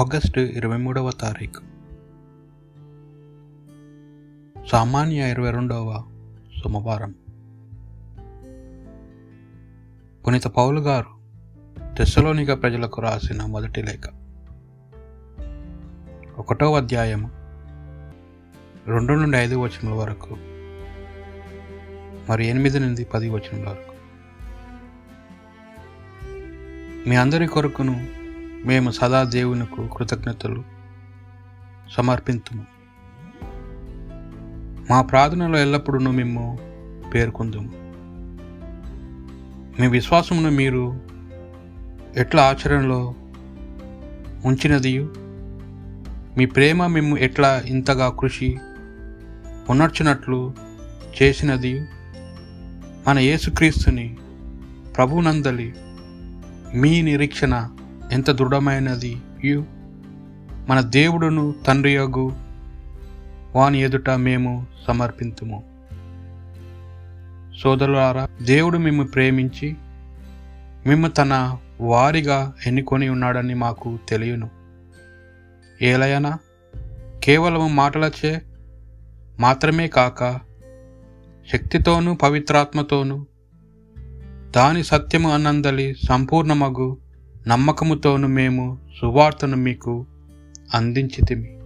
August 0.00 0.40
ఇరవై 0.40 0.76
మూడవ 0.76 1.10
తారీఖు. 1.10 1.60
సామాన్య 4.66 5.30
ఇరవై 5.30 5.50
రెండవ 5.50 6.04
సోమవారం. 6.62 7.14
పునీత 10.26 10.44
పౌలు 10.44 10.80
గారు 10.80 11.06
తెస్సలోనిక 11.98 12.62
ప్రజలకు 12.62 13.00
రాసిన 13.00 13.42
మొదటి 13.42 13.82
లేఖ. 13.82 14.00
ఒకటో 16.38 16.76
అధ్యాయము 16.76 17.30
రెండు 18.86 19.12
నుండి 19.12 19.36
ఐదు 19.36 19.54
వచనముల 19.54 19.98
వరకు 19.98 20.36
మరి 22.30 22.46
ఎనిమిది 22.46 22.80
నుండి 22.80 23.04
పది 23.04 23.28
వచనముల 23.28 23.68
వరకు. 23.68 23.92
మీ 27.08 27.16
అందరి 27.16 27.46
కొరకును 27.46 28.21
మేము 28.66 28.90
సదా 28.90 29.24
దేవునికి 29.24 29.88
కృతజ్ఞతలు 29.98 30.64
సమర్పింతుము. 31.90 32.64
మా 34.90 35.02
ప్రార్థనలో 35.02 35.58
ఎల్లప్పుడూ 35.58 35.98
మేము 35.98 36.58
పేర్కొందుము. 37.14 37.70
మీ 39.80 39.86
విశ్వాసమును 39.86 40.50
మీరు 40.50 41.00
ఎట్లా 42.16 42.42
ఆచరణలో 42.42 43.14
ఉంచినదియు? 44.44 45.14
మీ 46.36 46.46
ప్రేమ 46.46 46.86
మేము 46.86 47.18
ఎట్లా 47.18 47.62
ఇంతగా 47.66 48.08
కృషి 48.08 48.58
ఉనర్చినట్లు 49.70 50.54
చేసినది 51.22 51.88
మన 53.08 53.18
యేసుక్రీస్తుని 53.18 54.16
ప్రభునందలి 54.96 55.74
మీ 56.74 57.02
నిరీక్షణ 57.02 57.68
ఎంత 58.12 58.30
దృఢమైనది? 58.30 59.20
యు. 59.44 59.64
మన 60.68 60.80
దేవుడును 60.80 61.54
తండ్రి 61.66 61.94
యొగు 61.94 62.32
వాని 63.56 63.80
ఎదుట 63.80 64.10
మేము 64.10 64.66
సమర్పింతుము. 64.86 65.62
సోదరులారా 67.62 68.28
దేవుడు 68.42 68.78
మేము 68.78 69.04
ప్రేమించి 69.04 69.76
మేము 70.86 71.08
తన 71.08 71.58
వారిగా 71.80 72.52
ఎన్నుకొని 72.66 73.08
ఉన్నాడని 73.08 73.54
మాకు 73.54 73.98
తెలియను. 74.08 74.50
ఏలయనా 75.82 76.38
కేవలం 77.24 77.76
మాటలచే 77.76 78.42
మాత్రమే 79.40 79.88
కాక 79.88 80.40
శక్తితోనూ 81.52 82.14
పవిత్రాత్మతోనూ 82.14 83.26
దాని 84.56 84.84
సత్యము 84.84 85.34
అన్నందలి 85.34 85.94
సంపూర్ణమగు 86.08 86.96
నమ్మకముతోను 87.48 88.28
మేము 88.28 88.78
సువార్తను 89.00 89.56
మీకు 89.56 90.06
అందించితిమి. 90.74 91.58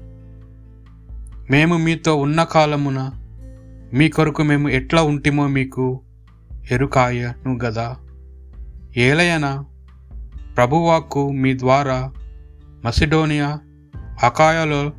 మేము 1.51 1.77
మీతో 1.77 2.17
ఉన్న 2.17 2.45
కాలమున 2.45 3.11
మీ 3.95 4.09
కొరకు 4.09 4.43
మేము 4.43 4.69
ఎట్లా 4.69 5.03
ఉంటిమో 5.03 5.47
మీకు 5.47 6.01
ఎరుకాయను 6.71 7.59
గదా. 7.65 7.97
ఏలయన 8.97 9.65
ప్రభువాకు 10.57 11.33
మీ 11.33 11.59
ద్వారా 11.59 12.13
మసిడోనియా 12.85 13.59
అకాయలో 14.23 14.93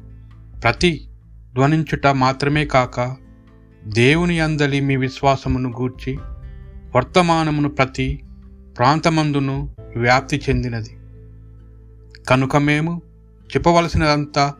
ప్రతి 0.63 1.09
ధ్వనించుట 1.53 2.07
మాత్రమే 2.07 2.65
కాక 2.65 3.15
దేవుని 3.87 4.39
అందలి 4.39 4.81
మీ 4.81 4.95
విశ్వాసమును 4.95 5.69
గూర్చి 5.69 6.17
వర్తమానమును 6.95 7.69
ప్రతి 7.69 8.23
ప్రాంతమందును 8.77 9.76
వ్యాప్తి 9.97 10.41
చెందినది. 10.49 10.97
కనుక 12.29 12.55
మేము 12.55 13.01
చెప్పవలసినదంతా 13.45 14.53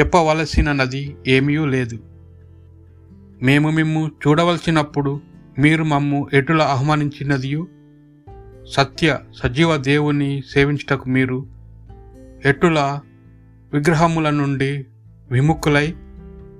చెప్పవలసిన 0.00 0.72
నది 0.72 1.16
ఏమీ 1.28 1.66
లేదు. 1.66 1.98
మేము 3.42 3.70
మిమ్ము 3.70 4.06
చూడవలసినప్పుడు 4.06 5.20
మీరు 5.58 5.84
మమ్ము 5.84 6.28
ఎటుల 6.32 6.62
ఆహ్వానించినదియు 6.62 7.68
సత్య 8.68 9.18
సజీవ 9.42 9.76
దేవుని 9.76 10.42
సేవించుటకు 10.54 11.08
మీరు 11.08 11.46
ఎటుల 12.44 13.00
విగ్రహముల 13.72 14.30
నుండి 14.30 14.86
విముఖులై 15.30 15.94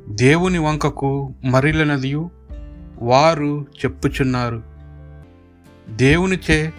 దేవుని 0.08 0.58
వంకకు 0.58 1.34
మరిలినదియు 1.44 2.30
వారు 3.02 3.66
చెప్పుచున్నారు. 3.84 4.62
దేవునిచే 5.88 6.72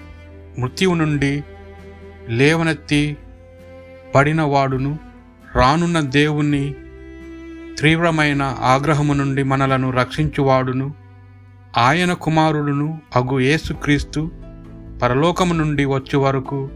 మృత్యువు 0.59 0.95
నుండి 0.95 1.43
లేవనెత్తి 2.29 3.17
పడినవాడును 4.15 4.99
రానున్న 5.55 5.99
దేవుని 5.99 6.75
తీవ్రమైన 7.79 8.57
ఆగ్రహము 8.61 9.13
నుండి 9.13 9.43
మనలను 9.43 9.89
రక్షించువాడును. 9.89 10.93
ఆయన 11.77 12.13
కుమారుడును 12.13 13.01
అగు 13.15 13.39
యేసుక్రీస్తు 13.39 14.31
పరలోకము 15.01 15.53
నుండి 15.53 15.85
వచ్చే 15.85 16.17
వరకు 16.17 16.69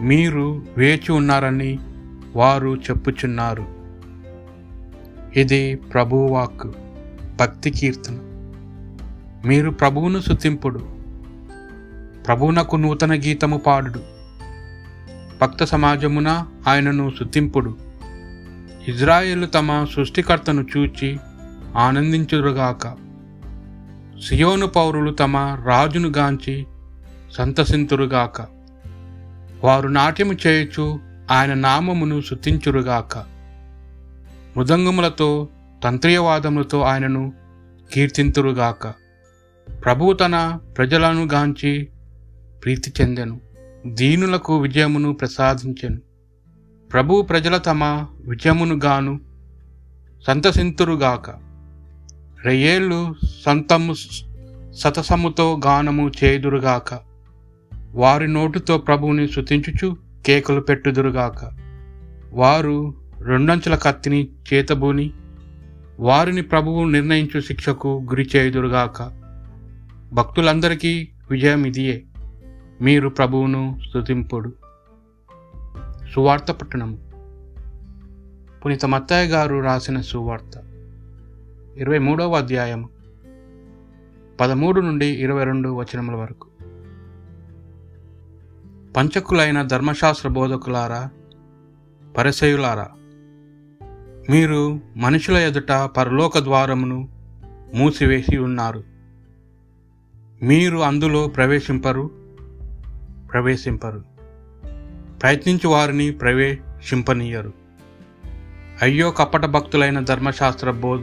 మీరు 0.00 0.64
వేచి 0.76 1.12
ఉన్నారని 1.12 1.78
వారు 2.36 2.76
చెప్పుచున్నారు. 2.76 3.66
ఇది 5.36 5.74
ప్రభువాక్ 5.74 6.66
భక్తి 7.36 7.70
కీర్తన. 7.70 8.18
మీరు 9.46 9.70
ప్రభువును 9.70 10.20
శుతింపుడు 10.20 10.93
ప్రభువునకు 12.26 12.76
నూతన 12.76 13.14
గీతము 13.14 13.56
పాడుడు. 13.56 14.00
భక్త 15.42 15.64
సమాజమున 15.64 16.46
ఆయనను 16.68 17.12
శుద్ధింపుడు. 17.18 17.76
ఇజ్రాయేలు 18.88 19.46
తమ 19.46 19.86
సృష్టికర్తను 19.96 20.66
చూచి 20.76 21.18
ఆనందించురుగాక 21.76 22.94
సియోను 24.28 24.66
పౌరులు 24.66 25.10
తమ 25.10 25.36
రాజును 25.66 26.12
గాంచి 26.16 26.66
సంతసింతురుగాక. 27.32 28.40
వారు 29.64 29.88
నాట్యము 29.88 30.36
చేయుచు 30.46 31.00
ఆయన 31.30 31.54
నామమును 31.54 32.20
శుతించురుగాక 32.20 33.18
మృదంగములతో 34.56 35.48
తంత్రియవాదములతో 35.84 36.80
ఆయనను 36.80 37.32
కీర్తింతురుగాక. 37.92 38.86
ప్రభువు 39.84 40.12
తన 40.12 40.58
ప్రజలను 40.76 41.28
గాంచి 41.32 41.88
ప్రీతి 42.64 42.92
చెందెను. 43.00 43.40
దీనులకు 43.86 44.58
విజయమును 44.58 45.12
ప్రసాదించెను. 45.12 46.00
ప్రభు 46.92 47.22
ప్రజల 47.22 47.56
తమ 47.56 48.06
విజయమును 48.28 48.80
గాను 48.84 49.20
సంతసింతురుగాక 50.26 51.30
రెయ్యేళ్ళు 52.44 53.14
సంతము 53.44 53.94
సతసముతో 54.72 55.60
గానము 55.66 56.12
చేయుదురుగాక 56.24 57.00
వారి 57.90 58.28
నోటుతో 58.28 58.78
ప్రభువుని 58.78 59.28
శుతించుచు 59.28 59.96
కేకలు 60.26 60.60
పెట్టుదురుగాక 60.60 61.52
వారు 62.32 62.94
రెండంచుల 63.20 63.74
కత్తిని 63.74 64.28
చేతబూని 64.52 65.12
వారిని 66.00 66.42
ప్రభువు 66.42 66.84
నిర్ణయించు 66.84 67.40
శిక్షకు 67.40 68.06
గురి 68.10 68.28
చేయుదురుగాక 68.36 69.20
భక్తులందరికీ 70.12 71.08
విజయం 71.30 71.64
ఇదియే 71.64 72.04
మీరు 72.84 73.08
ప్రభువును 73.08 73.80
స్తుతింపుడు. 73.88 74.52
సువార్త 76.14 76.52
పట్టణము. 76.52 76.98
పునీత 78.64 78.86
మత్తయ్య 78.86 79.30
గారు 79.30 79.60
రాసిన 79.60 80.00
సువార్త. 80.00 80.58
ఇరవై 81.76 81.98
మూడవ 81.98 82.34
అధ్యాయం 82.34 82.88
పదమూడు 84.40 84.80
నుండి 84.80 85.06
ఇరవై 85.06 85.44
రెండు 85.44 85.68
వచనముల 85.68 86.14
వరకు. 86.14 86.46
పంచకులైన 88.96 89.62
ధర్మశాస్త్ర 89.62 90.28
బోధకులారా 90.28 91.10
పరిసయులారా 92.18 92.88
మీరు 94.30 94.80
మనుషుల 94.96 95.36
ఎదుట 95.36 95.72
పరలోక 95.72 96.38
ద్వారమును 96.38 97.08
మూసివేసి 97.74 98.38
ఉన్నారు. 98.38 98.84
మీరు 100.42 100.78
అందులో 100.78 101.28
ప్రవేశింపరు. 101.28 102.23
ప్రవేశింపరు. 103.34 104.04
ప్రయత్నించి 105.22 105.66
వారిని 105.66 106.10
ప్రవేశింపనీయరు. 106.10 107.52
అయ్యో 108.82 109.10
కపట 109.10 109.44
భక్తులైన 109.44 110.00
ధర్మశాస్త్ర 110.00 110.70
బోధ 110.70 111.00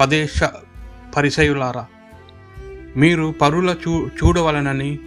పదేశ 0.00 0.42
పరిసయులారా 1.16 1.86
మీరు 2.96 3.34
పరుల 3.40 3.76
చూ 3.88 4.06
చూడవలనని 4.06 4.98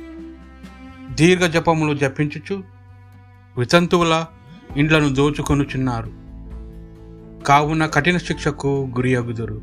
దీర్ఘ 1.14 1.44
జపములు 1.44 1.98
జపించుచు 1.98 2.64
వితంతువుల 3.58 4.26
ఇండ్లను 4.78 5.14
దోచుకొనుచున్నారు. 5.14 6.12
కావున 7.44 7.86
కఠిన 7.86 8.18
శిక్షకు 8.18 8.92
గురియగుదురు. 8.96 9.62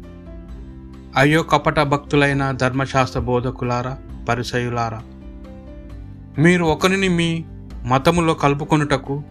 అయ్యో 1.16 1.42
కపట 1.42 1.80
భక్తులైన 1.80 2.50
ధర్మశాస్త్ర 2.50 3.20
బోధకులారా 3.20 3.98
పరిసయులారా 4.28 5.02
మీరు 6.38 6.64
ఒకరిని 6.64 7.08
మీ 7.08 7.44
మతములో 7.84 8.34
కలుపుకొనుటకు 8.34 9.22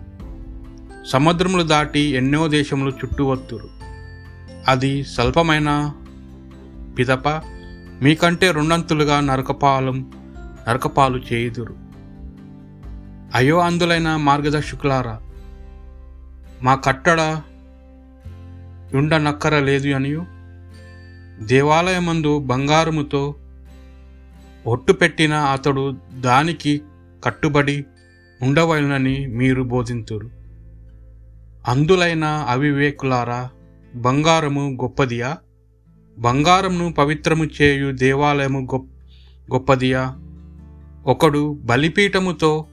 సముద్రములు 1.07 1.63
దాటి 1.63 2.00
ఎన్నో 2.00 2.47
దేశములు 2.47 2.89
చుట్టువత్తురు 2.89 3.69
అది 4.67 5.03
స్వల్పమైన 5.03 5.94
పిదప 7.00 7.27
మీకంటే 8.01 8.51
రెండంతులుగా 8.51 9.19
నరకపాలం 9.19 10.11
నరకపాలు 10.69 11.21
చేయుదురు. 11.33 11.75
అయో 13.35 13.59
అందులైన 13.59 14.15
మార్గదర్శకులారా 14.15 15.21
మా 16.61 16.75
కట్టడ 16.75 17.41
ఉండనక్కర 18.94 19.59
లేదు 19.59 19.89
అనియు. 19.89 20.25
దేవాలయమందు 21.45 22.39
బంగారముతో 22.39 23.35
ఒట్టు 24.67 24.94
పెట్టిన 24.94 25.33
అతడు 25.33 25.97
దానికి 26.19 26.81
కట్టుబడి 27.23 27.85
ఉండవలనని 28.41 29.27
మీరు 29.27 29.63
బోధింతురు. 29.63 30.29
అందులైన 31.67 32.23
అవివేకులారా 32.23 33.49
బంగారము 33.95 34.77
గొప్పదియా? 34.81 35.37
బంగారమును 36.19 36.93
పవిత్రము 36.93 37.45
చేయు 37.61 37.91
దేవాలయము 37.91 38.59
గొప్ప 38.59 38.87
గొప్పదియా? 39.53 40.15
ఒకడు 41.05 41.59
బలిపీఠముతో 41.63 42.65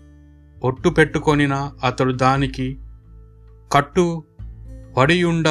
ఒట్టు 0.64 0.88
పెట్టుకొనిన 0.88 1.72
అతడు 1.84 2.12
దానికి 2.12 2.78
కట్టు 3.72 4.24
వడియుండ 4.98 5.48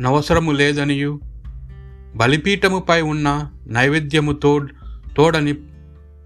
నవసరము 0.00 0.52
లేదనియు. 0.52 1.20
బలిపీఠముపై 2.16 3.00
ఉన్న 3.02 3.50
నైవేద్యము 3.66 4.32
తోడని 5.16 5.52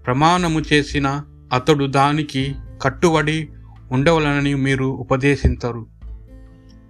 ప్రమాణము 0.05 0.61
చేసిన 0.73 1.21
అతడు 1.53 1.85
దానికి 1.85 2.55
కట్టుబడి 2.81 3.49
ఉండవలనని 3.91 4.55
మీరు 4.55 4.85
ఉపదేశించరు 4.85 5.87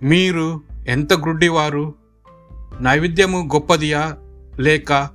మీరు 0.03 0.61
ఎంత 0.87 1.13
గ్రుడ్డివారు? 1.13 1.93
నైవేద్యము 2.81 3.49
గొప్పదియా? 3.53 4.17
లేక 4.59 5.09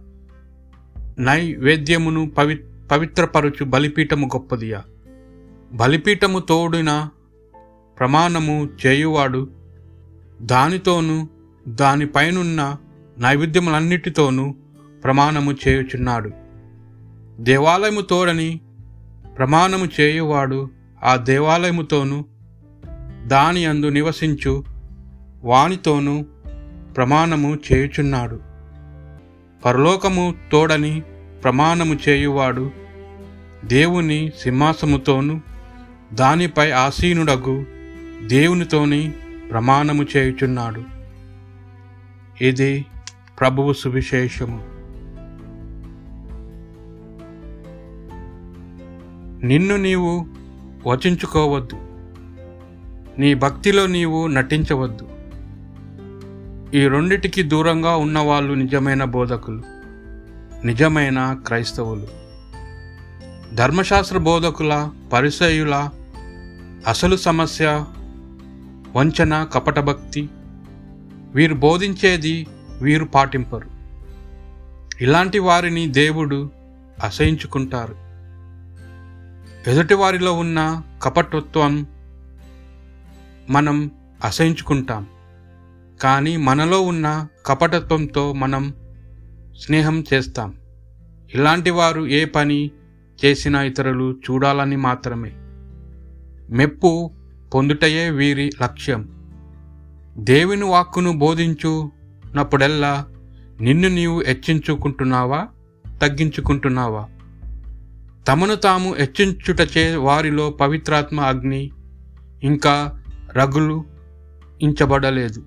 నైవేద్యమును 1.19 2.31
పవి 2.31 2.61
పవిత్రపరచు 2.91 3.65
బలిపీఠము 3.65 4.27
గొప్పదియా? 4.27 4.83
బలిపీఠము 5.73 6.39
తోడిన 6.39 7.09
ప్రమాణము 7.99 8.69
చేయువాడు 8.87 9.49
దానితోనూ 10.43 11.29
దానిపైనున్న 11.69 12.77
నైవేద్యములన్నిటితోనూ 13.19 14.55
ప్రమాణము 15.05 15.53
చేయుచున్నాడు. 15.53 16.31
దేవాలయము 17.41 18.01
తోడని 18.01 18.61
ప్రమాణము 19.39 19.89
చేయువాడు 20.01 20.71
ఆ 21.05 21.17
దేవాలయముతోనూ 21.17 22.25
దాని 23.27 23.67
అందు 23.67 23.87
నివసించు 23.87 24.65
వానితోనూ 25.45 26.25
ప్రమాణము 26.97 27.59
చేయుచున్నాడు. 27.73 28.41
పరలోకము 29.65 30.35
తోడని 30.53 31.01
ప్రమాణము 31.45 31.99
చేయువాడు 32.09 32.71
దేవుని 33.65 34.33
సింహాసముతోనూ 34.43 35.41
దానిపై 36.13 36.71
ఆసీనుడగు 36.71 37.67
దేవునితోని 38.27 39.13
ప్రమాణము 39.51 40.07
చేయుచున్నాడు. 40.17 40.83
ఇది 42.43 42.85
ప్రభువు 43.41 43.73
సువిశేషము. 43.73 44.74
నిన్ను 49.45 49.77
నీవు 49.77 50.27
వచించుకోవద్దు. 50.87 51.77
నీ 53.21 53.35
భక్తిలో 53.35 53.87
నీవు 53.87 54.27
నటించవద్దు. 54.27 55.09
ఈ 56.77 56.87
రెండిటికి 56.87 57.43
దూరంగా 57.43 57.97
ఉన్నవాళ్ళు 57.97 58.55
నిజమైన 58.55 59.05
బోధకులు 59.05 59.63
నిజమైన 60.67 61.37
క్రైస్తవులు. 61.47 62.07
ధర్మశాస్త్ర 63.55 64.19
బోధకుల 64.19 64.91
పరిసయుల 65.13 65.91
అసలు 66.87 67.17
సమస్య 67.17 67.85
వంచన 68.97 69.45
కపటభక్తి. 69.45 70.29
వీరు 71.35 71.55
బోధించేది 71.55 72.47
వీరు 72.83 73.05
పాటింపరు. 73.05 73.69
ఇలాంటి 75.01 75.39
వారిని 75.39 75.87
దేవుడు 75.87 76.51
అసహించుకుంటారు. 77.05 78.04
ఎదుటివారిలో 79.67 80.33
ఉన్న 80.33 80.83
కపటత్వం 81.03 81.87
మనం 83.51 83.91
అసహించుకుంటాం. 84.25 85.07
కానీ 86.03 86.37
మనలో 86.37 86.81
ఉన్న 86.81 87.27
కపటత్వంతో 87.47 88.33
మనం 88.33 88.75
స్నేహం 89.59 90.05
చేస్తాం. 90.15 90.55
ఇలాంటి 91.35 91.71
వారు 91.71 92.07
ఏ 92.07 92.25
పని 92.25 92.71
చేసినా 93.25 93.63
ఇతరులు 93.63 94.13
చూడాలని 94.13 94.77
మాత్రమే. 94.77 95.33
మెప్పు 96.51 97.11
పొందుటయే 97.55 98.11
వీరి 98.11 98.51
లక్ష్యం. 98.63 99.09
దేవుని 100.19 100.65
వాక్కును 100.65 101.19
బోధించునప్పుడెల్లా 101.19 103.07
నిన్ను 103.61 103.89
నీవు 103.89 104.23
హెచ్చించుకుంటున్నావా? 104.27 105.49
తగ్గించుకుంటున్నావా? 106.03 107.09
తమను 108.29 108.55
తాము 108.55 108.95
హెచ్చించుటచే 108.95 109.97
వారిలో 109.97 110.51
పవిత్రాత్మ 110.51 111.21
అగ్ని 111.21 111.71
ఇంకా 112.43 113.03
రగులు 113.37 113.85
ఇంచబడలేదు. 114.63 115.45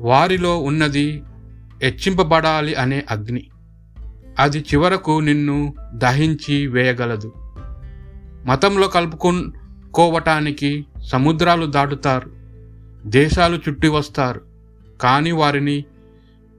వారిలో 0.00 0.58
ఉన్నది 0.58 1.22
హెచ్చింపబడాలి 1.82 2.74
అనే 2.74 3.06
అగ్ని. 3.10 3.48
అది 4.38 4.58
చివరకు 4.58 5.20
నిన్ను 5.20 5.74
దహించి 5.94 6.66
వేయగలదు. 6.66 7.32
మతంలో 8.46 8.88
కలుపుకోవటానికి 8.88 10.86
సముద్రాలు 11.04 11.66
దాటుతారు. 11.66 12.30
దేశాలు 13.06 13.56
చుట్టి 13.56 13.88
వస్తారు. 13.88 14.40
కానీ 15.00 15.32
వారిని 15.32 15.84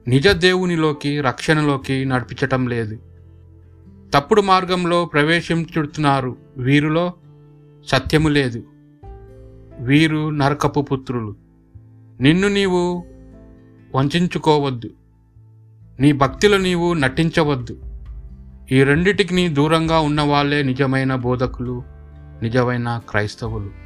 నిజ 0.08 0.28
దేవునిలోకి 0.28 1.22
రక్షణలోకి 1.22 2.06
నడిపించటం 2.06 2.68
లేదు. 2.68 3.00
తప్పుడు 4.14 4.42
మార్గంలో 4.42 5.06
ప్రవేశించుతున్నారు 5.06 6.38
వీరిలో 6.58 7.14
సత్యము 7.88 8.30
లేదు. 8.30 8.64
వీరు 9.80 10.30
నరకపు 10.30 10.82
పుత్రులు. 10.82 11.36
నిన్ను 12.22 12.48
నీవు 12.48 13.06
వంచుకోవద్దు 13.96 14.90
నీ 16.00 16.12
భక్తిలో 16.12 16.58
నీవు 16.58 16.94
నటించవద్దు. 16.94 17.80
ఈ 18.72 18.84
రెండిటికి 18.84 19.34
నీ 19.34 19.48
దూరంగా 19.48 20.00
ఉన్నవాళ్ళే 20.00 20.64
నిజమైన 20.64 21.16
బోధకులు 21.16 21.84
నిజమైన 22.42 23.02
క్రైస్తవులు. 23.10 23.83